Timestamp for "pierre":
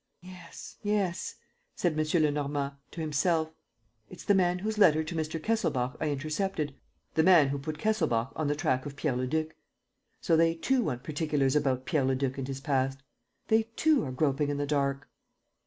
8.95-9.15, 11.85-12.05